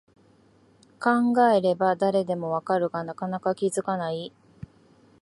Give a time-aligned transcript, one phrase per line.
[0.99, 4.33] 考えれば誰でもわかるが、なかなか気づかない